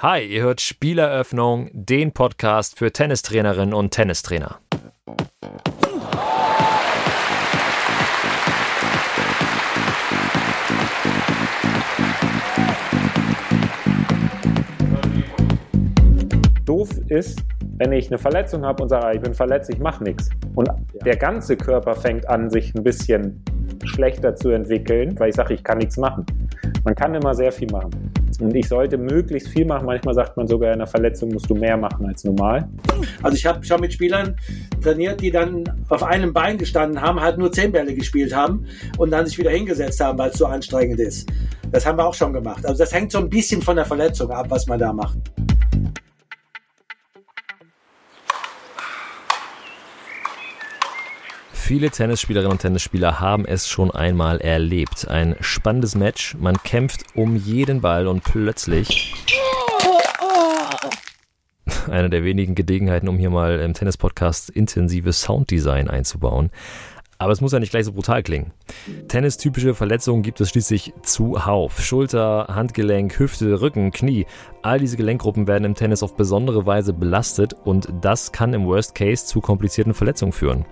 [0.00, 4.58] Hi, ihr hört Spieleröffnung, den Podcast für Tennistrainerinnen und Tennistrainer.
[16.66, 17.42] Doof ist,
[17.78, 20.28] wenn ich eine Verletzung habe und sage, ich bin verletzt, ich mache nichts.
[20.56, 20.68] Und
[21.06, 23.42] der ganze Körper fängt an, sich ein bisschen
[23.84, 26.26] schlechter zu entwickeln, weil ich sage, ich kann nichts machen.
[26.84, 28.05] Man kann immer sehr viel machen.
[28.40, 29.86] Und ich sollte möglichst viel machen.
[29.86, 32.68] Manchmal sagt man sogar, in einer Verletzung musst du mehr machen als normal.
[33.22, 34.36] Also ich habe schon mit Spielern
[34.82, 38.66] trainiert, die dann auf einem Bein gestanden haben, halt nur zehn Bälle gespielt haben
[38.98, 41.30] und dann sich wieder hingesetzt haben, weil es so anstrengend ist.
[41.72, 42.64] Das haben wir auch schon gemacht.
[42.66, 45.18] Also das hängt so ein bisschen von der Verletzung ab, was man da macht.
[51.66, 55.08] Viele Tennisspielerinnen und Tennisspieler haben es schon einmal erlebt.
[55.08, 59.12] Ein spannendes Match, man kämpft um jeden Ball und plötzlich
[61.90, 66.50] eine der wenigen Gelegenheiten, um hier mal im Tennis-Podcast intensives Sounddesign einzubauen.
[67.18, 68.52] Aber es muss ja nicht gleich so brutal klingen.
[69.08, 71.82] Tennistypische Verletzungen gibt es schließlich zuhauf.
[71.82, 74.26] Schulter, Handgelenk, Hüfte, Rücken, Knie.
[74.62, 78.94] All diese Gelenkgruppen werden im Tennis auf besondere Weise belastet und das kann im Worst
[78.94, 80.64] Case zu komplizierten Verletzungen führen.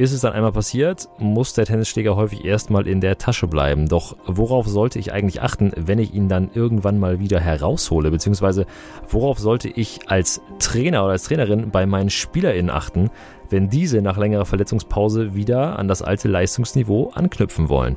[0.00, 3.86] Ist es dann einmal passiert, muss der Tennisschläger häufig erstmal in der Tasche bleiben.
[3.86, 8.10] Doch worauf sollte ich eigentlich achten, wenn ich ihn dann irgendwann mal wieder heraushole?
[8.10, 8.64] Beziehungsweise
[9.10, 13.10] worauf sollte ich als Trainer oder als Trainerin bei meinen SpielerInnen achten,
[13.50, 17.96] wenn diese nach längerer Verletzungspause wieder an das alte Leistungsniveau anknüpfen wollen.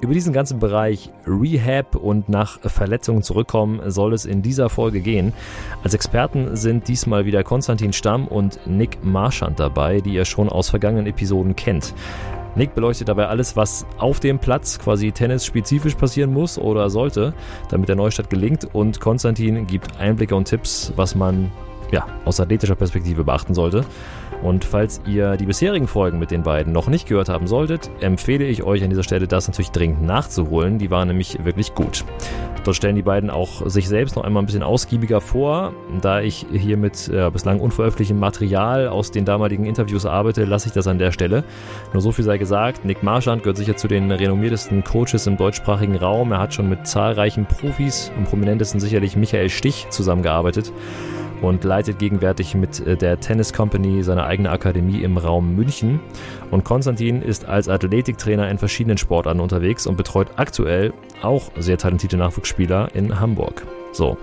[0.00, 5.32] Über diesen ganzen Bereich Rehab und nach Verletzungen zurückkommen soll es in dieser Folge gehen.
[5.82, 10.70] Als Experten sind diesmal wieder Konstantin Stamm und Nick Marschand dabei, die ihr schon aus
[10.70, 11.94] vergangenen Episoden kennt.
[12.54, 17.34] Nick beleuchtet dabei alles, was auf dem Platz quasi tennisspezifisch passieren muss oder sollte,
[17.70, 18.68] damit der Neustart gelingt.
[18.74, 21.52] Und Konstantin gibt Einblicke und Tipps, was man
[21.90, 23.84] ja, aus athletischer Perspektive beachten sollte.
[24.42, 28.44] Und falls ihr die bisherigen Folgen mit den beiden noch nicht gehört haben solltet, empfehle
[28.44, 30.78] ich euch an dieser Stelle, das natürlich dringend nachzuholen.
[30.78, 32.04] Die waren nämlich wirklich gut.
[32.64, 35.72] Dort stellen die beiden auch sich selbst noch einmal ein bisschen ausgiebiger vor.
[36.02, 40.72] Da ich hier mit äh, bislang unveröffentlichtem Material aus den damaligen Interviews arbeite, lasse ich
[40.72, 41.44] das an der Stelle.
[41.92, 45.96] Nur so viel sei gesagt, Nick Marschand gehört sicher zu den renommiertesten Coaches im deutschsprachigen
[45.96, 46.30] Raum.
[46.30, 50.72] Er hat schon mit zahlreichen Profis, am prominentesten sicherlich Michael Stich, zusammengearbeitet
[51.42, 56.00] und leitet gegenwärtig mit äh, der Tennis Company seine eigene Akademie im Raum München.
[56.50, 62.16] Und Konstantin ist als Athletiktrainer in verschiedenen Sportarten unterwegs und betreut aktuell auch sehr talentierte
[62.16, 63.66] Nachwuchsspieler in Hamburg.
[63.92, 64.16] So.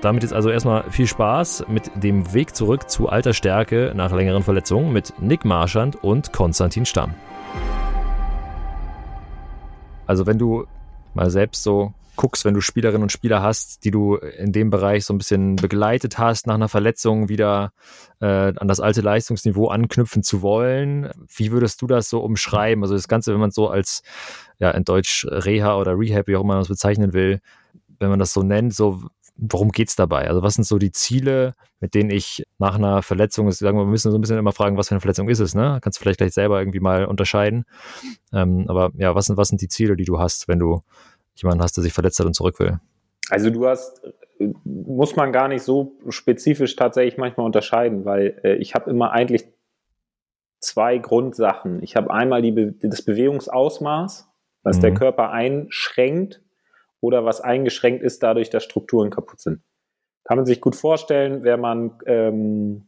[0.00, 4.44] Damit ist also erstmal viel Spaß mit dem Weg zurück zu alter Stärke nach längeren
[4.44, 7.14] Verletzungen mit Nick Marschand und Konstantin Stamm.
[10.06, 10.66] Also wenn du
[11.14, 15.06] mal selbst so guckst, wenn du Spielerinnen und Spieler hast, die du in dem Bereich
[15.06, 17.72] so ein bisschen begleitet hast, nach einer Verletzung wieder
[18.20, 21.10] äh, an das alte Leistungsniveau anknüpfen zu wollen.
[21.34, 22.82] Wie würdest du das so umschreiben?
[22.82, 24.02] Also das Ganze, wenn man so als,
[24.58, 27.40] ja, in Deutsch Reha oder Rehab, wie auch immer man das bezeichnen will,
[28.00, 29.00] wenn man das so nennt, so
[29.38, 30.28] worum geht's dabei?
[30.28, 33.90] Also was sind so die Ziele, mit denen ich nach einer Verletzung, sagen wir, wir
[33.90, 35.78] müssen so ein bisschen immer fragen, was für eine Verletzung ist es, ne?
[35.80, 37.64] Kannst du vielleicht gleich selber irgendwie mal unterscheiden.
[38.32, 40.82] Ähm, aber ja, was sind, was sind die Ziele, die du hast, wenn du
[41.42, 42.78] jemanden hast, der sich verletzt hat und zurück will.
[43.30, 44.02] Also du hast,
[44.64, 49.46] muss man gar nicht so spezifisch tatsächlich manchmal unterscheiden, weil äh, ich habe immer eigentlich
[50.60, 51.82] zwei Grundsachen.
[51.82, 54.28] Ich habe einmal die, das Bewegungsausmaß,
[54.62, 54.80] was mhm.
[54.80, 56.42] der Körper einschränkt
[57.00, 59.62] oder was eingeschränkt ist dadurch, dass Strukturen kaputt sind.
[60.24, 62.86] Kann man sich gut vorstellen, wenn man ähm,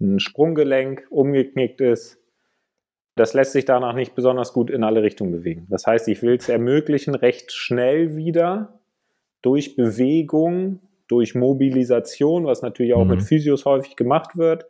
[0.00, 2.21] ein Sprunggelenk umgeknickt ist,
[3.14, 5.66] das lässt sich danach nicht besonders gut in alle Richtungen bewegen.
[5.68, 8.80] Das heißt, ich will es ermöglichen, recht schnell wieder
[9.42, 13.10] durch Bewegung, durch Mobilisation, was natürlich auch mhm.
[13.10, 14.66] mit Physios häufig gemacht wird,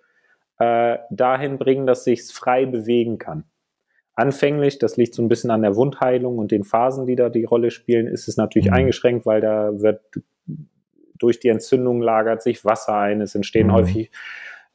[0.59, 3.45] äh, dahin bringen, dass sich frei bewegen kann.
[4.15, 7.45] Anfänglich, das liegt so ein bisschen an der Wundheilung und den Phasen, die da die
[7.45, 8.75] Rolle spielen, ist es natürlich mhm.
[8.75, 10.01] eingeschränkt, weil da wird
[11.19, 13.73] durch die Entzündung lagert sich Wasser ein, es entstehen mhm.
[13.73, 14.11] häufig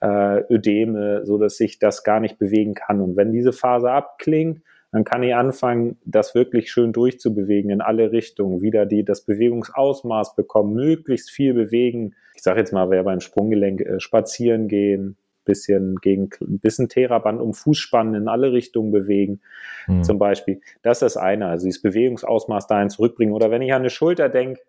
[0.01, 3.01] äh, Ödeme, so dass sich das gar nicht bewegen kann.
[3.01, 4.61] Und wenn diese Phase abklingt,
[4.91, 10.35] dann kann ich anfangen, das wirklich schön durchzubewegen in alle Richtungen, wieder die, das Bewegungsausmaß
[10.35, 12.15] bekommen, möglichst viel bewegen.
[12.35, 15.17] Ich sage jetzt mal, wer beim Sprunggelenk äh, spazieren gehen,
[15.47, 19.39] bisschen gegen ein bisschen Theraband um Fußspannen in alle Richtungen bewegen,
[19.87, 20.03] mhm.
[20.03, 20.61] zum Beispiel.
[20.83, 23.33] Das ist das eine, also dieses Bewegungsausmaß dahin zurückbringen.
[23.33, 24.61] Oder wenn ich an eine Schulter denke,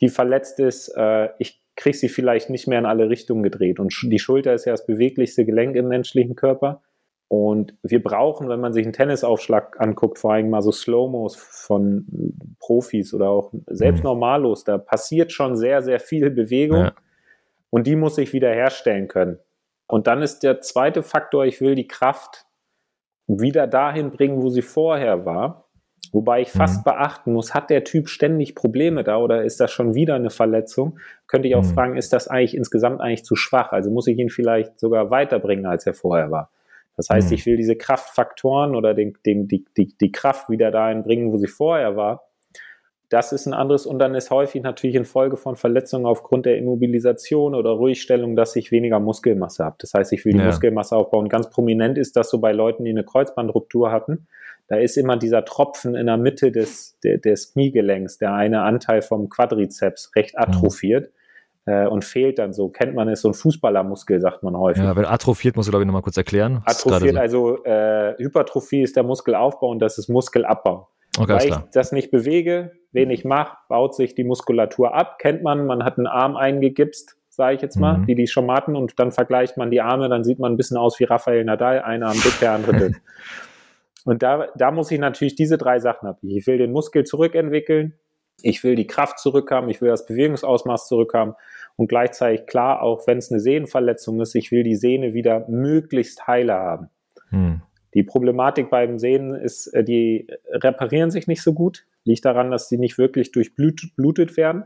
[0.00, 3.80] die verletzt ist, äh, ich kriege sie vielleicht nicht mehr in alle Richtungen gedreht.
[3.80, 6.82] Und die Schulter ist ja das beweglichste Gelenk im menschlichen Körper.
[7.28, 12.06] Und wir brauchen, wenn man sich einen Tennisaufschlag anguckt, vor allem mal so Slow-Mos von
[12.60, 14.10] Profis oder auch selbst mhm.
[14.10, 16.92] Normalos, da passiert schon sehr, sehr viel Bewegung ja.
[17.70, 19.38] und die muss ich wieder herstellen können.
[19.86, 22.46] Und dann ist der zweite Faktor, ich will die Kraft
[23.26, 25.63] wieder dahin bringen, wo sie vorher war.
[26.12, 26.90] Wobei ich fast mhm.
[26.90, 30.98] beachten muss, hat der Typ ständig Probleme da oder ist das schon wieder eine Verletzung?
[31.26, 31.74] Könnte ich auch mhm.
[31.74, 33.72] fragen, ist das eigentlich insgesamt eigentlich zu schwach?
[33.72, 36.50] Also muss ich ihn vielleicht sogar weiterbringen, als er vorher war?
[36.96, 37.34] Das heißt, mhm.
[37.34, 41.38] ich will diese Kraftfaktoren oder den, den, die, die, die Kraft wieder dahin bringen, wo
[41.38, 42.28] sie vorher war.
[43.10, 46.56] Das ist ein anderes und dann ist häufig natürlich in Folge von Verletzungen aufgrund der
[46.56, 49.76] Immobilisation oder Ruhigstellung, dass ich weniger Muskelmasse habe.
[49.78, 50.46] Das heißt, ich will die ja.
[50.46, 51.28] Muskelmasse aufbauen.
[51.28, 54.26] Ganz prominent ist das so bei Leuten, die eine Kreuzbandruptur hatten.
[54.68, 59.28] Da ist immer dieser Tropfen in der Mitte des, des Kniegelenks, der eine Anteil vom
[59.28, 61.06] Quadrizeps recht atrophiert.
[61.06, 61.14] Mhm
[61.66, 62.68] und fehlt dann so.
[62.68, 64.82] Kennt man es, so ein Fußballermuskel, sagt man häufig.
[64.82, 66.60] Ja, wenn atrophiert, musst du, glaube ich, nochmal kurz erklären.
[66.66, 67.18] Atrophiert, so?
[67.18, 70.88] also äh, Hypertrophie ist der Muskelaufbau und das ist Muskelabbau.
[71.16, 75.18] Okay, Weil ich das nicht bewege, wenig mache, baut sich die Muskulatur ab.
[75.18, 78.06] Kennt man, man hat einen Arm eingegipst, sage ich jetzt mal, mhm.
[78.06, 80.76] die die schon hatten und dann vergleicht man die Arme, dann sieht man ein bisschen
[80.76, 82.96] aus wie Rafael Nadal, ein Arm dick, der andere dünn.
[84.04, 86.28] Und da, da muss ich natürlich diese drei Sachen haben.
[86.28, 87.94] Ich will den Muskel zurückentwickeln,
[88.42, 91.34] ich will die Kraft zurückhaben, ich will das Bewegungsausmaß zurückhaben
[91.76, 96.26] und gleichzeitig klar, auch wenn es eine Sehnenverletzung ist, ich will die Sehne wieder möglichst
[96.26, 96.90] heile haben.
[97.30, 97.62] Hm.
[97.94, 101.86] Die Problematik beim Sehnen ist, äh, die reparieren sich nicht so gut.
[102.04, 104.64] Liegt daran, dass die nicht wirklich durchblutet werden.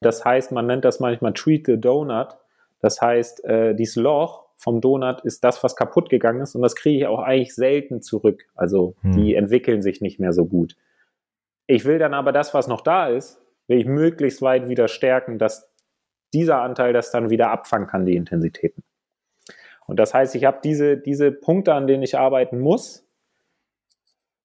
[0.00, 2.36] Das heißt, man nennt das manchmal Treat the Donut.
[2.80, 6.74] Das heißt, äh, dieses Loch vom Donut ist das, was kaputt gegangen ist und das
[6.74, 8.44] kriege ich auch eigentlich selten zurück.
[8.56, 9.12] Also hm.
[9.12, 10.76] die entwickeln sich nicht mehr so gut.
[11.68, 15.38] Ich will dann aber das, was noch da ist, will ich möglichst weit wieder stärken,
[15.38, 15.72] dass
[16.34, 18.82] dieser Anteil das dann wieder abfangen kann, die Intensitäten.
[19.86, 23.06] Und das heißt, ich habe diese, diese Punkte, an denen ich arbeiten muss.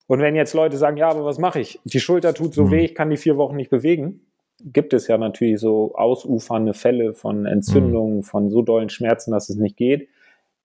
[0.08, 1.80] Und wenn jetzt Leute sagen, ja, aber was mache ich?
[1.86, 2.72] Die Schulter tut so mhm.
[2.72, 4.22] weh, ich kann die vier Wochen nicht bewegen,
[4.64, 8.24] gibt es ja natürlich so ausufernde Fälle von Entzündungen, mhm.
[8.24, 10.10] von so dollen Schmerzen, dass es nicht geht.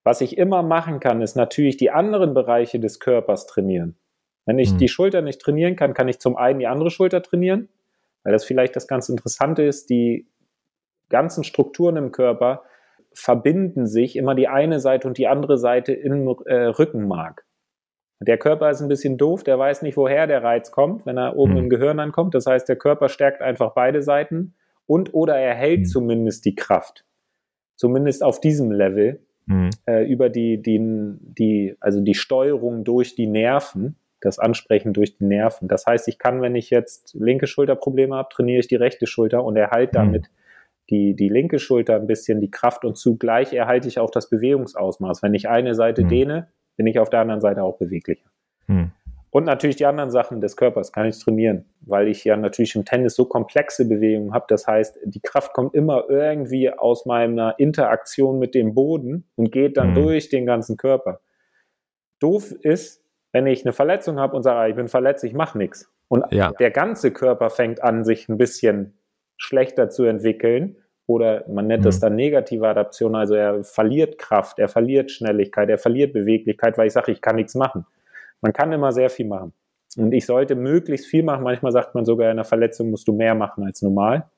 [0.03, 3.97] Was ich immer machen kann, ist natürlich die anderen Bereiche des Körpers trainieren.
[4.45, 4.77] Wenn ich mhm.
[4.77, 7.69] die Schulter nicht trainieren kann, kann ich zum einen die andere Schulter trainieren,
[8.23, 10.27] weil das vielleicht das ganz Interessante ist, die
[11.09, 12.63] ganzen Strukturen im Körper
[13.11, 17.45] verbinden sich immer die eine Seite und die andere Seite im äh, Rückenmark.
[18.19, 21.37] Der Körper ist ein bisschen doof, der weiß nicht, woher der Reiz kommt, wenn er
[21.37, 21.57] oben mhm.
[21.59, 22.35] im Gehirn ankommt.
[22.35, 24.55] Das heißt, der Körper stärkt einfach beide Seiten
[24.85, 25.85] und oder er hält mhm.
[25.85, 27.05] zumindest die Kraft.
[27.75, 29.69] Zumindest auf diesem Level mhm.
[29.85, 30.79] äh, über die, die,
[31.21, 35.67] die, also die Steuerung durch die Nerven das Ansprechen durch die Nerven.
[35.67, 39.43] Das heißt, ich kann, wenn ich jetzt linke Schulterprobleme habe, trainiere ich die rechte Schulter
[39.43, 40.03] und erhalte mhm.
[40.03, 40.29] damit
[40.89, 45.21] die, die linke Schulter ein bisschen die Kraft und zugleich erhalte ich auch das Bewegungsausmaß.
[45.21, 46.07] Wenn ich eine Seite mhm.
[46.07, 46.47] dehne,
[46.79, 48.29] bin ich auf der anderen Seite auch beweglicher.
[48.67, 48.91] Mhm.
[49.31, 52.85] Und natürlich die anderen Sachen des Körpers kann ich trainieren, weil ich ja natürlich im
[52.85, 54.45] Tennis so komplexe Bewegungen habe.
[54.47, 59.75] Das heißt, die Kraft kommt immer irgendwie aus meiner Interaktion mit dem Boden und geht
[59.75, 59.95] dann mhm.
[59.95, 61.19] durch den ganzen Körper.
[62.21, 63.03] Doof ist,
[63.33, 65.91] wenn ich eine Verletzung habe und sage, ich bin verletzt, ich mache nichts.
[66.07, 66.53] Und ja.
[66.53, 68.97] der ganze Körper fängt an, sich ein bisschen
[69.35, 70.77] schlechter zu entwickeln.
[71.09, 71.85] Oder man nennt mhm.
[71.85, 73.15] das dann negative Adaption.
[73.15, 77.37] Also er verliert Kraft, er verliert Schnelligkeit, er verliert Beweglichkeit, weil ich sage, ich kann
[77.37, 77.87] nichts machen.
[78.41, 79.51] Man kann immer sehr viel machen.
[79.97, 81.43] Und ich sollte möglichst viel machen.
[81.43, 84.29] Manchmal sagt man sogar, in einer Verletzung musst du mehr machen als normal.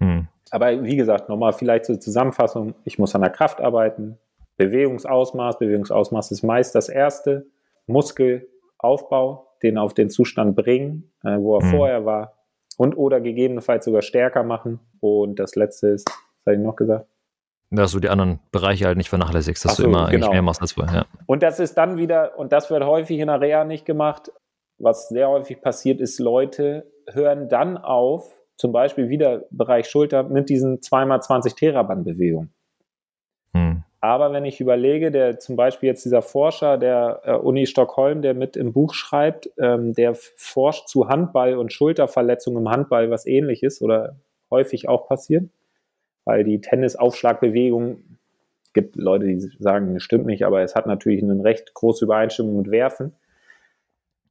[0.00, 0.28] Mhm.
[0.50, 2.74] Aber wie gesagt, nochmal vielleicht zur Zusammenfassung.
[2.84, 4.18] Ich muss an der Kraft arbeiten.
[4.58, 5.58] Bewegungsausmaß.
[5.58, 7.46] Bewegungsausmaß ist meist das Erste.
[7.86, 11.70] Muskelaufbau, den auf den Zustand bringen, äh, wo er mhm.
[11.70, 12.37] vorher war
[12.78, 14.78] und oder gegebenenfalls sogar stärker machen.
[15.00, 17.06] Und das letzte ist, was habe ich noch gesagt?
[17.70, 20.26] Dass du die anderen Bereiche halt nicht vernachlässigst, dass so, du immer genau.
[20.26, 21.00] eigentlich mehr machst als vorher.
[21.00, 21.06] Ja.
[21.26, 24.32] Und das ist dann wieder, und das wird häufig in der Reha nicht gemacht,
[24.78, 30.48] was sehr häufig passiert ist, Leute hören dann auf, zum Beispiel wieder Bereich Schulter, mit
[30.48, 32.46] diesen 2x20 Theraband-Bewegungen.
[32.46, 32.57] Hm.
[34.00, 38.34] Aber wenn ich überlege, der zum Beispiel jetzt dieser Forscher der äh, Uni Stockholm, der
[38.34, 43.62] mit im Buch schreibt, ähm, der forscht zu Handball und Schulterverletzungen im Handball, was ähnlich
[43.62, 44.16] ist oder
[44.50, 45.50] häufig auch passiert,
[46.24, 48.18] weil die Tennisaufschlagbewegung
[48.72, 52.58] gibt Leute, die sagen, das stimmt nicht, aber es hat natürlich eine recht große Übereinstimmung
[52.58, 53.16] mit Werfen.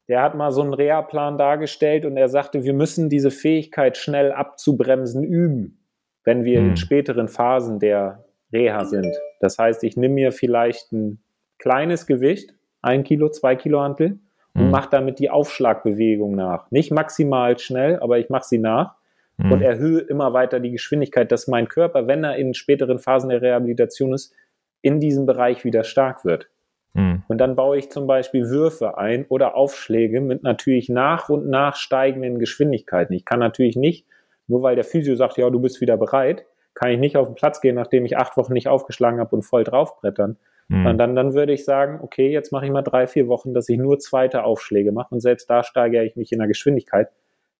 [0.08, 4.32] Der hat mal so einen Reha-Plan dargestellt und er sagte, wir müssen diese Fähigkeit schnell
[4.32, 5.84] abzubremsen üben,
[6.24, 6.70] wenn wir hm.
[6.70, 9.16] in späteren Phasen der Reha sind.
[9.40, 11.20] Das heißt, ich nehme mir vielleicht ein
[11.60, 14.20] kleines Gewicht, ein Kilo, zwei Kilo Hantel
[14.54, 14.72] und mhm.
[14.72, 16.70] mache damit die Aufschlagbewegung nach.
[16.72, 18.96] Nicht maximal schnell, aber ich mache sie nach
[19.38, 19.52] mhm.
[19.52, 23.42] und erhöhe immer weiter die Geschwindigkeit, dass mein Körper, wenn er in späteren Phasen der
[23.42, 24.34] Rehabilitation ist,
[24.82, 26.50] in diesem Bereich wieder stark wird.
[26.94, 27.24] Mhm.
[27.28, 31.76] Und dann baue ich zum Beispiel Würfe ein oder Aufschläge mit natürlich nach und nach
[31.76, 33.14] steigenden Geschwindigkeiten.
[33.14, 34.06] Ich kann natürlich nicht,
[34.48, 36.46] nur weil der Physio sagt, ja, du bist wieder bereit,
[36.78, 39.42] kann ich nicht auf den Platz gehen, nachdem ich acht Wochen nicht aufgeschlagen habe und
[39.42, 40.38] voll draufbrettern.
[40.68, 40.86] Mhm.
[40.86, 43.68] Und dann, dann würde ich sagen, okay, jetzt mache ich mal drei, vier Wochen, dass
[43.68, 47.10] ich nur zweite Aufschläge mache und selbst da steigere ich mich in der Geschwindigkeit,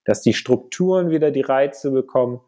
[0.06, 2.42] dass die Strukturen wieder die Reize bekommen,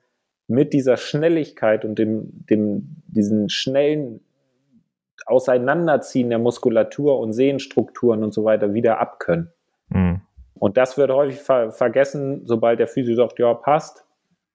[0.48, 4.22] mit dieser Schnelligkeit und dem, dem, diesen schnellen
[5.26, 9.52] Auseinanderziehen der Muskulatur und Sehenstrukturen und so weiter wieder abkönnen.
[9.90, 10.22] Mhm.
[10.54, 14.06] Und das wird häufig ver vergessen, sobald der Physio sagt, ja, passt,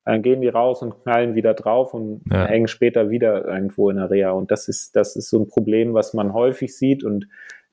[0.05, 2.47] dann gehen die raus und knallen wieder drauf und ja.
[2.47, 4.33] hängen später wieder irgendwo in der Reha.
[4.33, 7.27] Und das ist, das ist so ein Problem, was man häufig sieht und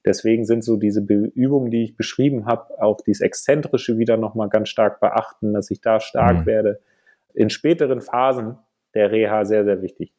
[0.05, 4.69] deswegen sind so diese Übungen, die ich beschrieben habe, auch dieses Exzentrische wieder nochmal ganz
[4.69, 6.45] stark beachten, dass ich da stark mhm.
[6.45, 6.79] werde.
[7.33, 8.57] In späteren Phasen
[8.93, 10.13] der Reha sehr, sehr wichtig.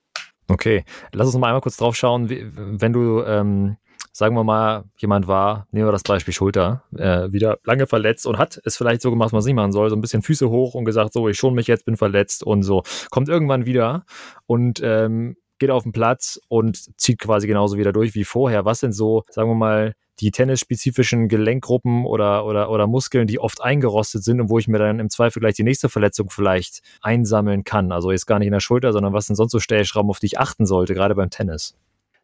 [0.48, 3.76] Okay, lass uns mal einmal kurz drauf schauen, wenn du ähm,
[4.12, 8.38] sagen wir mal, jemand war, nehmen wir das Beispiel Schulter, äh, wieder lange verletzt und
[8.38, 10.74] hat es vielleicht so gemacht, was man nicht machen soll, so ein bisschen Füße hoch
[10.74, 14.04] und gesagt, so, ich schon mich jetzt, bin verletzt und so, kommt irgendwann wieder
[14.46, 18.64] und ähm, geht auf den Platz und zieht quasi genauso wieder durch wie vorher.
[18.64, 23.62] Was sind so, sagen wir mal, die tennisspezifischen Gelenkgruppen oder, oder, oder Muskeln, die oft
[23.62, 27.64] eingerostet sind und wo ich mir dann im Zweifel gleich die nächste Verletzung vielleicht einsammeln
[27.64, 27.92] kann?
[27.92, 30.26] Also jetzt gar nicht in der Schulter, sondern was sind sonst so Stellschrauben, auf die
[30.26, 31.74] ich achten sollte, gerade beim Tennis?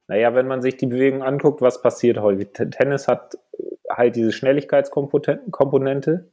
[0.09, 2.49] Naja, wenn man sich die Bewegung anguckt, was passiert häufig?
[2.53, 6.31] Tennis hat äh, halt diese Schnelligkeitskomponente.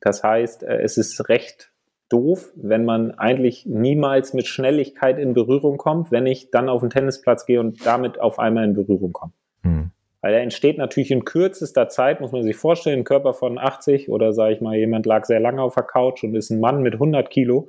[0.00, 1.70] Das heißt, äh, es ist recht
[2.08, 6.90] doof, wenn man eigentlich niemals mit Schnelligkeit in Berührung kommt, wenn ich dann auf den
[6.90, 9.32] Tennisplatz gehe und damit auf einmal in Berührung komme.
[9.62, 9.90] Hm.
[10.22, 14.08] Weil er entsteht natürlich in kürzester Zeit, muss man sich vorstellen, ein Körper von 80
[14.08, 16.82] oder sage ich mal, jemand lag sehr lange auf der Couch und ist ein Mann
[16.82, 17.68] mit 100 Kilo,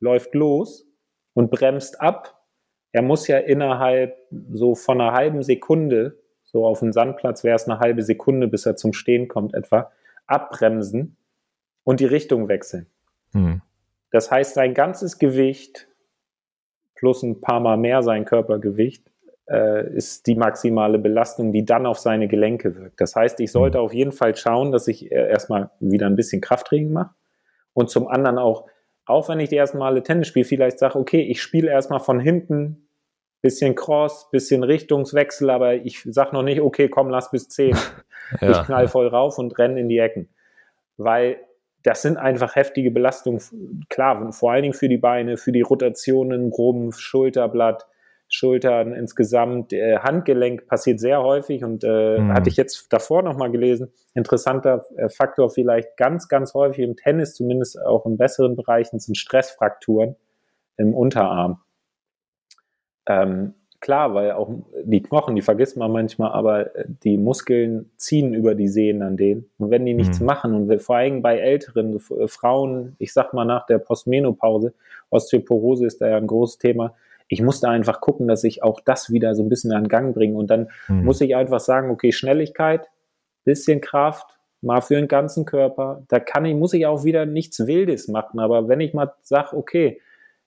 [0.00, 0.86] läuft los
[1.32, 2.43] und bremst ab
[2.94, 4.16] er muss ja innerhalb
[4.52, 8.66] so von einer halben Sekunde, so auf dem Sandplatz wäre es eine halbe Sekunde, bis
[8.66, 9.90] er zum Stehen kommt etwa,
[10.28, 11.16] abbremsen
[11.82, 12.86] und die Richtung wechseln.
[13.32, 13.62] Hm.
[14.12, 15.88] Das heißt, sein ganzes Gewicht
[16.94, 19.10] plus ein paar Mal mehr sein Körpergewicht
[19.50, 23.00] äh, ist die maximale Belastung, die dann auf seine Gelenke wirkt.
[23.00, 23.84] Das heißt, ich sollte hm.
[23.86, 27.12] auf jeden Fall schauen, dass ich äh, erstmal wieder ein bisschen Krafttraining mache
[27.72, 28.68] und zum anderen auch,
[29.06, 32.20] auch wenn ich die ersten Male Tennis spiele, vielleicht sage, okay, ich spiele erstmal von
[32.20, 32.88] hinten
[33.42, 37.76] bisschen Cross, bisschen Richtungswechsel, aber ich sag noch nicht, okay, komm, lass bis 10.
[38.40, 38.50] ja.
[38.50, 40.30] Ich knall voll rauf und renne in die Ecken.
[40.96, 41.36] Weil
[41.82, 46.50] das sind einfach heftige Belastungen, klar, vor allen Dingen für die Beine, für die Rotationen,
[46.50, 47.86] Rumpf, Schulterblatt,
[48.28, 52.32] Schultern insgesamt, äh, Handgelenk passiert sehr häufig und äh, mhm.
[52.32, 57.34] hatte ich jetzt davor nochmal gelesen, interessanter äh, Faktor vielleicht ganz, ganz häufig im Tennis,
[57.34, 60.16] zumindest auch in besseren Bereichen, sind Stressfrakturen
[60.76, 61.60] im Unterarm.
[63.06, 64.50] Ähm, klar, weil auch
[64.82, 69.16] die Knochen, die vergisst man manchmal, aber äh, die Muskeln ziehen über die Sehnen an
[69.16, 69.50] denen.
[69.58, 70.26] Und wenn die nichts mhm.
[70.26, 74.72] machen und vor allem bei älteren äh, Frauen, ich sag mal nach der Postmenopause,
[75.10, 76.94] Osteoporose ist da ja ein großes Thema,
[77.28, 80.14] ich muss da einfach gucken, dass ich auch das wieder so ein bisschen an Gang
[80.14, 80.36] bringe.
[80.36, 81.04] Und dann mhm.
[81.04, 82.88] muss ich einfach sagen, okay, Schnelligkeit,
[83.44, 86.04] bisschen Kraft, mal für den ganzen Körper.
[86.08, 88.40] Da kann ich, muss ich auch wieder nichts Wildes machen.
[88.40, 90.00] Aber wenn ich mal sage, okay,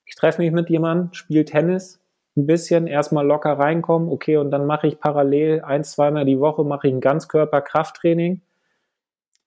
[0.06, 2.00] ich treffe mich mit jemandem, spiele Tennis,
[2.36, 6.64] ein bisschen erstmal locker reinkommen, okay, und dann mache ich parallel ein, zweimal die Woche
[6.64, 8.42] mache ich ein Ganzkörper-Krafttraining,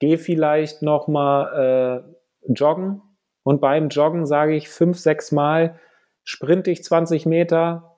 [0.00, 2.04] gehe vielleicht nochmal
[2.48, 3.00] äh, joggen
[3.44, 5.78] und beim Joggen sage ich fünf, sechs Mal,
[6.24, 7.96] sprinte ich 20 Meter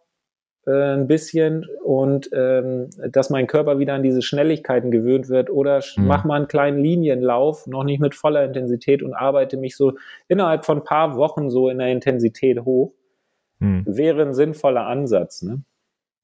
[0.66, 5.82] äh, ein bisschen und ähm, dass mein Körper wieder an diese Schnelligkeiten gewöhnt wird oder
[5.96, 6.06] mhm.
[6.06, 9.94] mach mal einen kleinen Linienlauf, noch nicht mit voller Intensität und arbeite mich so
[10.28, 12.94] innerhalb von ein paar Wochen so in der Intensität hoch
[13.62, 13.84] hm.
[13.86, 15.42] wäre ein sinnvoller Ansatz.
[15.42, 15.62] Ne?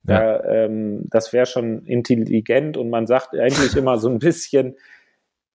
[0.03, 0.39] Ja.
[0.39, 4.77] Da, ähm, das wäre schon intelligent und man sagt eigentlich immer so ein bisschen,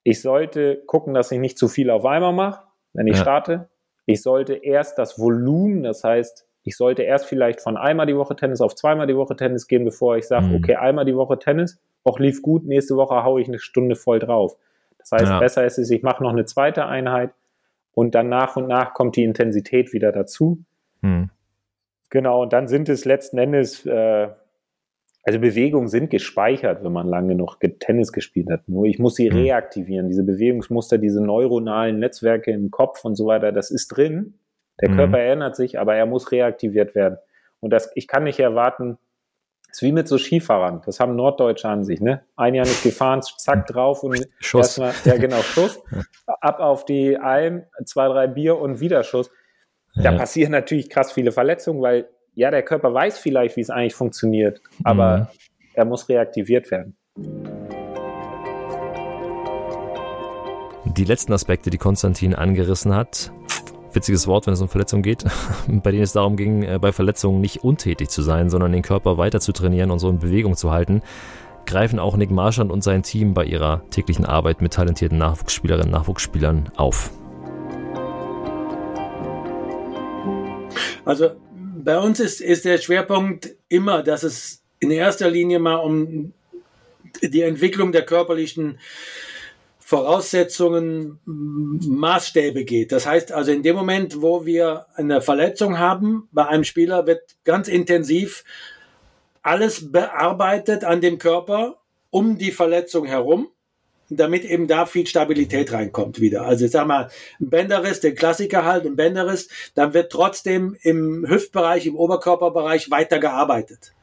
[0.03, 3.21] ich sollte gucken, dass ich nicht zu viel auf einmal mache, wenn ich ja.
[3.21, 3.69] starte.
[4.05, 8.35] Ich sollte erst das Volumen, das heißt, ich sollte erst vielleicht von einmal die Woche
[8.35, 10.55] Tennis auf zweimal die Woche Tennis gehen, bevor ich sage, mhm.
[10.55, 14.19] okay, einmal die Woche Tennis, auch lief gut, nächste Woche haue ich eine Stunde voll
[14.19, 14.57] drauf.
[14.97, 15.39] Das heißt, ja.
[15.39, 17.31] besser ist es, ich mache noch eine zweite Einheit
[17.93, 20.63] und dann nach und nach kommt die Intensität wieder dazu.
[21.01, 21.29] Mhm.
[22.09, 24.29] Genau, und dann sind es letzten Endes, äh,
[25.23, 28.67] also Bewegungen sind gespeichert, wenn man lange genug Tennis gespielt hat.
[28.67, 29.37] Nur ich muss sie mhm.
[29.37, 30.09] reaktivieren.
[30.09, 34.39] Diese Bewegungsmuster, diese neuronalen Netzwerke im Kopf und so weiter, das ist drin.
[34.81, 34.97] Der mhm.
[34.97, 37.17] Körper erinnert sich, aber er muss reaktiviert werden.
[37.61, 38.97] Und das, ich kann nicht erwarten,
[39.71, 40.81] ist wie mit so Skifahrern.
[40.85, 42.23] Das haben Norddeutsche an sich, ne?
[42.35, 44.77] Ein Jahr nicht gefahren, zack drauf und Schuss.
[44.77, 45.81] erstmal, ja genau, Schuss.
[46.27, 49.31] Ab auf die Alm, zwei, drei Bier und wieder Schuss.
[49.95, 50.17] Da ja.
[50.17, 54.61] passieren natürlich krass viele Verletzungen, weil ja, der Körper weiß vielleicht, wie es eigentlich funktioniert,
[54.83, 55.27] aber mhm.
[55.73, 56.95] er muss reaktiviert werden.
[60.85, 63.31] Die letzten Aspekte, die Konstantin angerissen hat,
[63.93, 65.25] witziges Wort, wenn es um Verletzungen geht,
[65.67, 69.17] bei denen es darum ging, äh, bei Verletzungen nicht untätig zu sein, sondern den Körper
[69.17, 71.01] weiter zu trainieren und so in Bewegung zu halten,
[71.65, 75.99] greifen auch Nick Marschand und sein Team bei ihrer täglichen Arbeit mit talentierten Nachwuchsspielerinnen und
[75.99, 77.11] Nachwuchsspielern auf.
[81.05, 81.31] Also
[81.83, 86.33] bei uns ist, ist der Schwerpunkt immer, dass es in erster Linie mal um
[87.21, 88.79] die Entwicklung der körperlichen
[89.79, 92.91] Voraussetzungen, Maßstäbe geht.
[92.91, 97.35] Das heißt also, in dem Moment, wo wir eine Verletzung haben, bei einem Spieler wird
[97.43, 98.43] ganz intensiv
[99.41, 101.77] alles bearbeitet an dem Körper
[102.09, 103.49] um die Verletzung herum,
[104.09, 106.43] damit eben da viel Stabilität reinkommt wieder.
[106.43, 111.25] Also ich sag mal, ein Bänderriss, der Klassiker halt, ein Bänderriss, dann wird trotzdem im
[111.27, 113.93] Hüftbereich, im Oberkörperbereich weiter gearbeitet.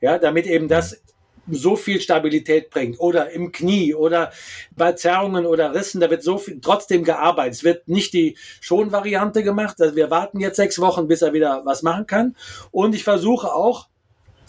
[0.00, 1.02] Ja, damit eben das
[1.50, 4.32] so viel Stabilität bringt oder im Knie oder
[4.76, 7.54] bei Zerrungen oder Rissen, da wird so viel trotzdem gearbeitet.
[7.54, 9.80] Es wird nicht die Schon-Variante gemacht.
[9.80, 12.36] Also wir warten jetzt sechs Wochen, bis er wieder was machen kann.
[12.70, 13.88] Und ich versuche auch,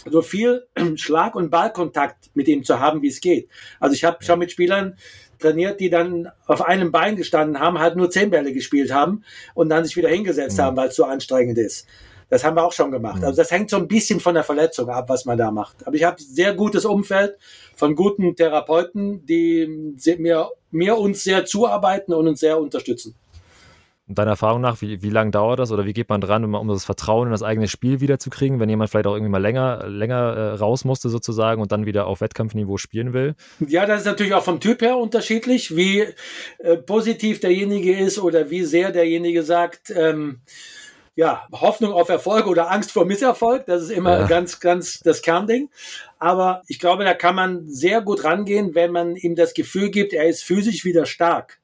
[0.10, 3.50] so viel Schlag- und Ballkontakt mit ihm zu haben, wie es geht.
[3.80, 4.98] Also ich habe schon mit Spielern
[5.40, 9.70] trainiert, die dann auf einem Bein gestanden haben, halt nur zehn Bälle gespielt haben und
[9.70, 10.64] dann sich wieder hingesetzt mhm.
[10.64, 11.88] haben, weil es so anstrengend ist.
[12.30, 13.20] Das haben wir auch schon gemacht.
[13.20, 13.26] Mhm.
[13.26, 15.86] Also das hängt so ein bisschen von der Verletzung ab, was man da macht.
[15.86, 17.36] Aber ich habe sehr gutes Umfeld
[17.76, 23.16] von guten Therapeuten, die mir, mir uns sehr zuarbeiten und uns sehr unterstützen.
[24.12, 26.54] Und deiner Erfahrung nach, wie, wie lange dauert das oder wie geht man dran, um,
[26.54, 29.88] um das Vertrauen in das eigene Spiel wiederzukriegen, wenn jemand vielleicht auch irgendwie mal länger,
[29.88, 33.36] länger äh, raus musste sozusagen und dann wieder auf Wettkampfniveau spielen will?
[33.66, 36.08] Ja, das ist natürlich auch vom Typ her unterschiedlich, wie
[36.58, 40.42] äh, positiv derjenige ist oder wie sehr derjenige sagt, ähm,
[41.16, 43.66] ja, Hoffnung auf Erfolg oder Angst vor Misserfolg.
[43.66, 44.28] Das ist immer ja.
[44.28, 45.70] ganz, ganz das Kernding.
[46.20, 50.12] Aber ich glaube, da kann man sehr gut rangehen, wenn man ihm das Gefühl gibt,
[50.12, 51.61] er ist physisch wieder stark.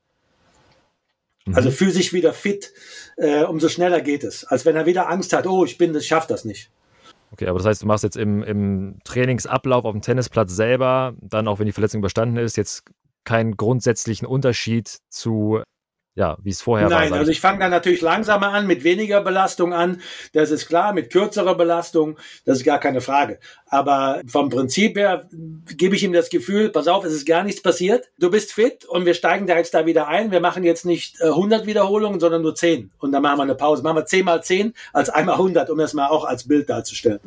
[1.48, 1.56] Mhm.
[1.56, 2.74] Also physisch wieder fit,
[3.18, 4.44] äh, umso schneller geht es.
[4.44, 6.70] Als wenn er wieder Angst hat, oh, ich bin, das schafft das nicht.
[7.32, 11.48] Okay, aber das heißt, du machst jetzt im, im Trainingsablauf auf dem Tennisplatz selber, dann
[11.48, 12.84] auch wenn die Verletzung überstanden ist, jetzt
[13.26, 15.62] keinen grundsätzlichen Unterschied zu
[16.18, 17.10] ja, wie es vorher Nein, war.
[17.12, 20.02] Nein, also ich fange dann natürlich langsamer an, mit weniger Belastung an.
[20.34, 23.40] Das ist klar, mit kürzerer Belastung, das ist gar keine Frage.
[23.68, 25.30] Aber vom Prinzip her
[25.78, 28.10] gebe ich ihm das Gefühl, pass auf, es ist gar nichts passiert.
[28.18, 30.32] Du bist fit und wir steigen da jetzt da wieder ein.
[30.32, 32.90] Wir machen jetzt nicht 100 äh, Wiederholungen, sondern nur 10.
[32.98, 33.84] Und dann machen wir eine Pause.
[33.84, 37.20] Machen wir 10 mal 10 als einmal 100, um das mal auch als Bild darzustellen.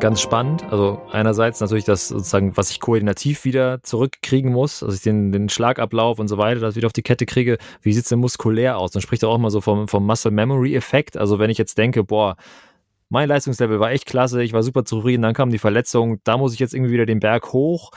[0.00, 0.64] Ganz spannend.
[0.70, 5.48] Also einerseits natürlich das sozusagen, was ich koordinativ wieder zurückkriegen muss, also ich den, den
[5.48, 7.58] Schlagablauf und so weiter, das wieder auf die Kette kriege.
[7.82, 8.92] Wie sieht's denn muskulär aus?
[8.92, 11.16] Dann spricht er auch mal so vom, vom Muscle Memory Effekt.
[11.16, 12.36] Also wenn ich jetzt denke, boah,
[13.08, 16.52] mein Leistungslevel war echt klasse, ich war super zufrieden, dann kam die Verletzung, da muss
[16.52, 17.92] ich jetzt irgendwie wieder den Berg hoch.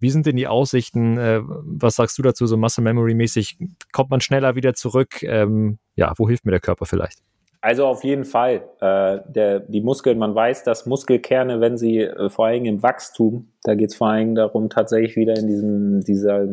[0.00, 1.18] Wie sind denn die Aussichten?
[1.18, 3.58] Äh, was sagst du dazu, so Muscle Memory mäßig?
[3.92, 5.22] Kommt man schneller wieder zurück?
[5.22, 7.20] Ähm, ja, wo hilft mir der Körper vielleicht?
[7.64, 8.60] Also auf jeden Fall.
[8.82, 13.48] Äh, der, die Muskeln, man weiß, dass Muskelkerne, wenn sie äh, vor allem im Wachstum,
[13.62, 16.46] da geht es vor allem darum, tatsächlich wieder in diesem, dieser,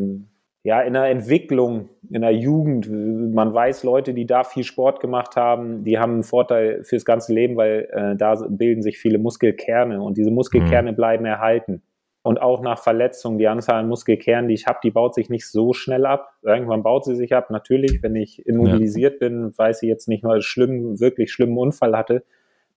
[0.63, 2.89] ja, in der Entwicklung, in der Jugend.
[2.89, 7.33] Man weiß, Leute, die da viel Sport gemacht haben, die haben einen Vorteil fürs ganze
[7.33, 10.95] Leben, weil äh, da bilden sich viele Muskelkerne und diese Muskelkerne mhm.
[10.95, 11.81] bleiben erhalten
[12.23, 15.49] und auch nach Verletzungen, die Anzahl an Muskelkernen, die ich habe, die baut sich nicht
[15.49, 16.33] so schnell ab.
[16.43, 17.49] Irgendwann baut sie sich ab.
[17.49, 19.27] Natürlich, wenn ich immobilisiert ja.
[19.27, 22.23] bin, weiß ich jetzt nicht mal schlimm, wirklich schlimmen Unfall hatte,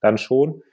[0.01, 0.63] dann schon.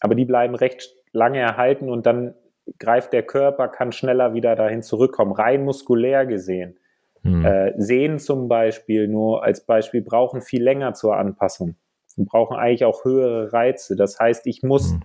[0.00, 2.34] Aber die bleiben recht lange erhalten und dann
[2.78, 6.76] greift der Körper, kann schneller wieder dahin zurückkommen, rein muskulär gesehen.
[7.22, 7.44] Hm.
[7.44, 11.76] Äh, Sehen zum Beispiel, nur als Beispiel, brauchen viel länger zur Anpassung
[12.18, 13.96] und brauchen eigentlich auch höhere Reize.
[13.96, 15.00] Das heißt, ich muss hm.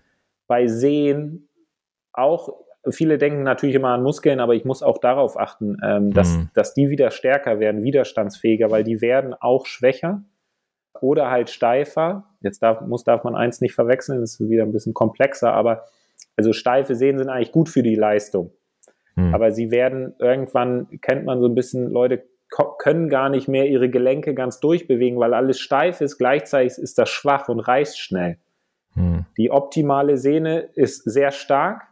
[0.47, 1.47] bei Sehen
[2.11, 6.37] auch viele denken natürlich immer an Muskeln, aber ich muss auch darauf achten, ähm, dass,
[6.37, 6.49] mhm.
[6.53, 10.23] dass die wieder stärker werden, widerstandsfähiger, weil die werden auch schwächer
[11.01, 12.25] oder halt steifer.
[12.41, 15.85] Jetzt darf, muss, darf man eins nicht verwechseln, das ist wieder ein bisschen komplexer, aber
[16.35, 18.51] also steife Sehnen sind eigentlich gut für die Leistung.
[19.15, 19.33] Mhm.
[19.33, 22.23] Aber sie werden irgendwann, kennt man so ein bisschen, Leute
[22.77, 26.17] können gar nicht mehr ihre Gelenke ganz durchbewegen, weil alles steif ist.
[26.17, 28.37] Gleichzeitig ist das schwach und reißt schnell.
[28.95, 29.25] Mhm.
[29.37, 31.87] Die optimale Sehne ist sehr stark,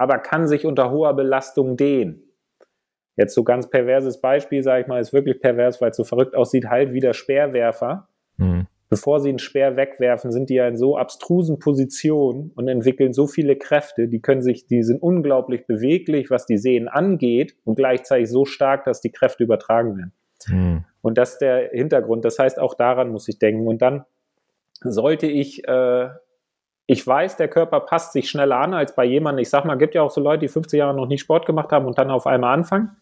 [0.00, 2.22] aber kann sich unter hoher Belastung dehnen.
[3.16, 6.34] Jetzt so ganz perverses Beispiel, sage ich mal, ist wirklich pervers, weil es so verrückt
[6.34, 8.08] aussieht, halt wie der Speerwerfer.
[8.38, 8.66] Mhm.
[8.88, 13.26] Bevor sie einen Speer wegwerfen, sind die ja in so abstrusen Positionen und entwickeln so
[13.26, 18.30] viele Kräfte, die können sich, die sind unglaublich beweglich, was die Sehnen angeht und gleichzeitig
[18.30, 20.12] so stark, dass die Kräfte übertragen werden.
[20.48, 20.84] Mhm.
[21.02, 22.24] Und das ist der Hintergrund.
[22.24, 23.66] Das heißt, auch daran muss ich denken.
[23.66, 24.06] Und dann
[24.80, 26.08] sollte ich, äh,
[26.92, 29.42] ich weiß, der Körper passt sich schneller an als bei jemandem.
[29.42, 31.70] Ich sag mal, gibt ja auch so Leute, die 50 Jahre noch nie Sport gemacht
[31.70, 32.96] haben und dann auf einmal anfangen.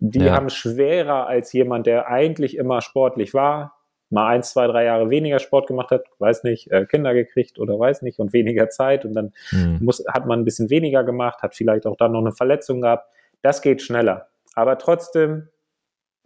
[0.00, 0.34] Die ja.
[0.34, 3.78] haben schwerer als jemand, der eigentlich immer sportlich war,
[4.10, 7.78] mal eins, zwei, drei Jahre weniger Sport gemacht hat, weiß nicht, äh, Kinder gekriegt oder
[7.78, 9.78] weiß nicht und weniger Zeit und dann mhm.
[9.80, 13.08] muss, hat man ein bisschen weniger gemacht, hat vielleicht auch dann noch eine Verletzung gehabt.
[13.40, 14.28] Das geht schneller.
[14.54, 15.48] Aber trotzdem,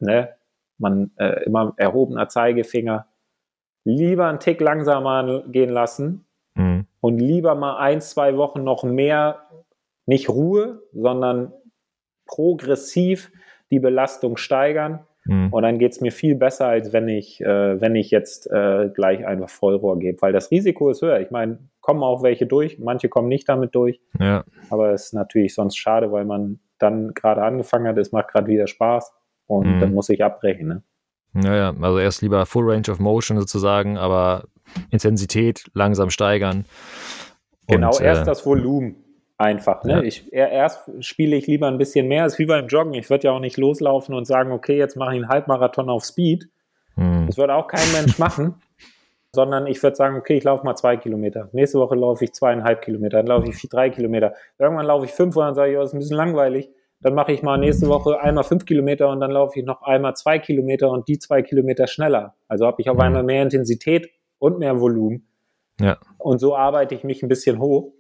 [0.01, 0.31] ne,
[0.79, 3.07] man äh, immer erhobener Zeigefinger,
[3.85, 6.24] lieber einen Tick langsamer gehen lassen.
[7.05, 9.43] Und lieber mal ein, zwei Wochen noch mehr,
[10.07, 11.53] nicht Ruhe, sondern
[12.27, 13.31] progressiv
[13.71, 15.49] die Belastung steigern Mhm.
[15.53, 18.91] Und dann geht es mir viel besser, als wenn ich, äh, wenn ich jetzt äh,
[18.95, 21.21] gleich einfach Vollrohr gebe, weil das Risiko ist höher.
[21.21, 24.01] Ich meine, kommen auch welche durch, manche kommen nicht damit durch.
[24.19, 24.45] Ja.
[24.71, 28.49] Aber es ist natürlich sonst schade, weil man dann gerade angefangen hat, es macht gerade
[28.49, 29.13] wieder Spaß
[29.47, 29.81] und mhm.
[29.81, 30.69] dann muss ich abbrechen.
[30.69, 30.83] Ne?
[31.33, 34.45] Naja, also erst lieber Full Range of Motion sozusagen, aber
[34.91, 36.65] Intensität langsam steigern.
[37.69, 39.05] Genau, und, erst äh, das Volumen
[39.39, 39.85] einfach.
[39.85, 39.93] Ne?
[39.93, 40.03] Ja.
[40.03, 42.95] Ich, erst spiele ich lieber ein bisschen mehr, ist wie beim Joggen.
[42.95, 46.05] Ich würde ja auch nicht loslaufen und sagen, okay, jetzt mache ich einen Halbmarathon auf
[46.05, 46.49] Speed.
[46.97, 47.27] Hm.
[47.27, 48.55] Das würde auch kein Mensch machen,
[49.33, 51.49] sondern ich würde sagen, okay, ich laufe mal zwei Kilometer.
[51.53, 54.35] Nächste Woche laufe ich zweieinhalb Kilometer, dann laufe ich drei Kilometer.
[54.59, 56.71] Irgendwann laufe ich fünf und dann sage ich, oh, das ist ein bisschen langweilig.
[57.01, 60.15] Dann mache ich mal nächste Woche einmal fünf Kilometer und dann laufe ich noch einmal
[60.15, 62.35] zwei Kilometer und die zwei Kilometer schneller.
[62.49, 63.03] Also habe ich auf hm.
[63.03, 64.09] einmal mehr Intensität
[64.45, 65.27] und mehr Volumen.
[65.81, 65.99] Ja.
[66.19, 67.95] Und so arbeite ich mich ein bisschen hoch.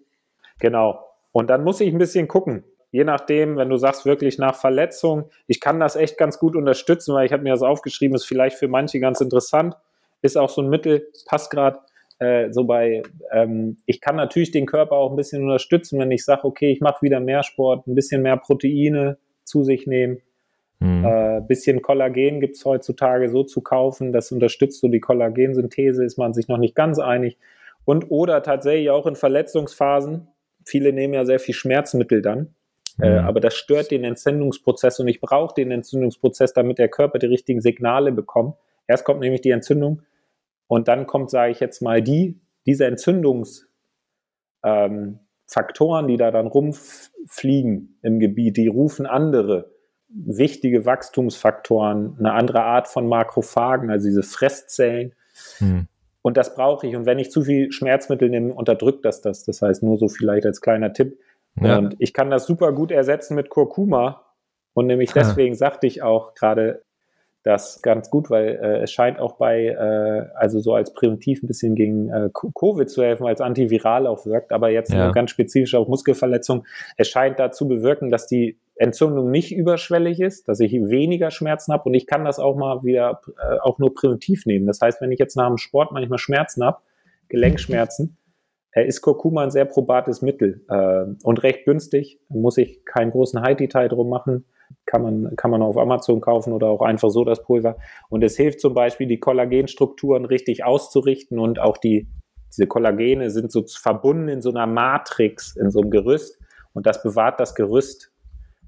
[0.61, 1.01] Genau.
[1.33, 2.65] Und dann muss ich ein bisschen gucken.
[2.91, 7.15] Je nachdem, wenn du sagst, wirklich nach Verletzung, ich kann das echt ganz gut unterstützen,
[7.15, 9.75] weil ich habe mir das aufgeschrieben, ist vielleicht für manche ganz interessant,
[10.21, 11.81] ist auch so ein Mittel, passt gerade
[12.19, 13.03] äh, so bei,
[13.33, 16.83] ähm, ich kann natürlich den Körper auch ein bisschen unterstützen, wenn ich sage, okay, ich
[16.83, 20.21] mache wieder mehr Sport, ein bisschen mehr Proteine zu sich nehmen.
[20.81, 21.05] Mhm.
[21.05, 26.19] Äh, bisschen Kollagen gibt es heutzutage so zu kaufen, das unterstützt so die Kollagensynthese, ist
[26.19, 27.39] man sich noch nicht ganz einig.
[27.85, 30.29] Und oder tatsächlich auch in Verletzungsphasen,
[30.65, 32.55] viele nehmen ja sehr viel Schmerzmittel dann.
[32.99, 33.05] Mhm.
[33.05, 37.27] Äh, aber das stört den Entzündungsprozess und ich brauche den Entzündungsprozess, damit der Körper die
[37.27, 38.57] richtigen Signale bekommt.
[38.87, 40.03] Erst kommt nämlich die Entzündung
[40.67, 43.69] und dann kommt, sage ich jetzt mal, die, diese Entzündungsfaktoren,
[44.65, 49.74] ähm, die da dann rumfliegen im Gebiet, die rufen andere
[50.15, 55.13] wichtige Wachstumsfaktoren, eine andere Art von Makrophagen, also diese Fresszellen,
[55.61, 55.89] mhm.
[56.27, 56.97] Und das brauche ich.
[56.97, 59.45] Und wenn ich zu viel Schmerzmittel nehme, unterdrückt das das.
[59.45, 61.19] Das heißt, nur so vielleicht als kleiner Tipp.
[61.61, 61.77] Ja.
[61.77, 64.25] Und ich kann das super gut ersetzen mit Kurkuma.
[64.73, 66.83] Und nämlich deswegen sagte ich auch gerade
[67.43, 71.47] das ganz gut, weil äh, es scheint auch bei, äh, also so als Präventiv ein
[71.47, 75.11] bisschen gegen äh, Covid zu helfen, als antiviral auch wirkt, aber jetzt ja.
[75.11, 76.65] ganz spezifisch auf Muskelverletzungen.
[76.97, 81.85] Es scheint dazu bewirken, dass die Entzündung nicht überschwellig ist, dass ich weniger Schmerzen habe
[81.89, 84.67] und ich kann das auch mal wieder äh, auch nur präventiv nehmen.
[84.67, 86.79] Das heißt, wenn ich jetzt nach dem Sport manchmal Schmerzen habe,
[87.29, 88.17] Gelenkschmerzen,
[88.73, 92.21] äh, ist Kurkuma ein sehr probates Mittel äh, und recht günstig.
[92.29, 94.45] Muss ich keinen großen High-Detail drum machen.
[94.87, 97.77] Kann man, kann man auf Amazon kaufen oder auch einfach so das Pulver.
[98.09, 102.09] Und es hilft zum Beispiel, die Kollagenstrukturen richtig auszurichten und auch die,
[102.49, 106.41] diese Kollagene sind so verbunden in so einer Matrix, in so einem Gerüst
[106.73, 108.14] und das bewahrt das Gerüst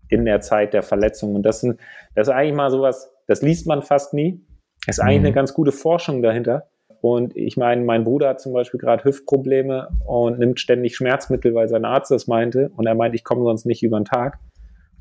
[0.09, 1.35] in der Zeit der Verletzung.
[1.35, 1.81] Und das, sind,
[2.15, 4.45] das ist eigentlich mal sowas, das liest man fast nie.
[4.87, 5.27] Ist eigentlich mhm.
[5.27, 6.69] eine ganz gute Forschung dahinter.
[7.01, 11.69] Und ich meine, mein Bruder hat zum Beispiel gerade Hüftprobleme und nimmt ständig Schmerzmittel, weil
[11.69, 12.71] sein Arzt das meinte.
[12.77, 14.39] Und er meint, ich komme sonst nicht über den Tag.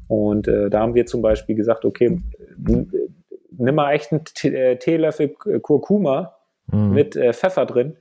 [0.07, 2.21] Und äh, da haben wir zum Beispiel gesagt, okay,
[2.57, 5.29] nimm mal echt einen äh, Teelöffel
[5.61, 6.35] Kurkuma
[6.67, 6.93] mhm.
[6.93, 7.97] mit äh, Pfeffer drin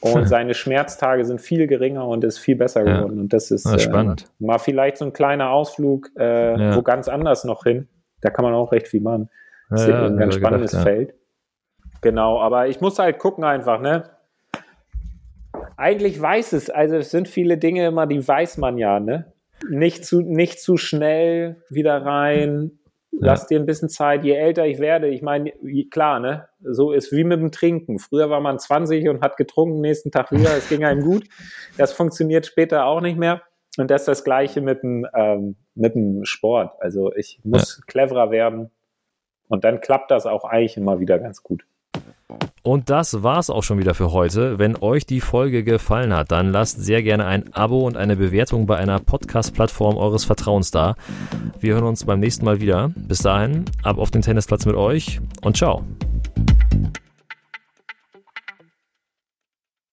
[0.00, 3.16] und seine Schmerztage sind viel geringer und ist viel besser geworden.
[3.16, 3.22] Ja.
[3.22, 6.76] Und das ist, das ist äh, mal vielleicht so ein kleiner Ausflug äh, ja.
[6.76, 7.88] wo ganz anders noch hin.
[8.20, 9.30] Da kann man auch recht viel machen.
[9.70, 11.14] Das ja, ist ein ganz spannendes gedacht, Feld.
[12.02, 14.04] Genau, aber ich muss halt gucken einfach, ne?
[15.76, 19.32] Eigentlich weiß es, also es sind viele Dinge immer, die weiß man ja, ne?
[19.68, 22.79] Nicht zu, nicht zu schnell wieder rein,
[23.12, 25.08] Lass dir ein bisschen Zeit, je älter ich werde.
[25.08, 25.52] Ich meine,
[25.90, 26.48] klar, ne?
[26.62, 27.98] So ist wie mit dem Trinken.
[27.98, 31.24] Früher war man 20 und hat getrunken, nächsten Tag wieder, es ging einem gut.
[31.76, 33.42] Das funktioniert später auch nicht mehr.
[33.78, 36.74] Und das ist das Gleiche mit dem, ähm, mit dem Sport.
[36.80, 37.84] Also ich muss ja.
[37.86, 38.70] cleverer werden.
[39.48, 41.64] Und dann klappt das auch eigentlich immer wieder ganz gut.
[42.62, 44.58] Und das war's auch schon wieder für heute.
[44.58, 48.66] Wenn euch die Folge gefallen hat, dann lasst sehr gerne ein Abo und eine Bewertung
[48.66, 50.94] bei einer Podcast-Plattform eures Vertrauens da.
[51.58, 52.90] Wir hören uns beim nächsten Mal wieder.
[52.94, 55.84] Bis dahin, ab auf den Tennisplatz mit euch und ciao.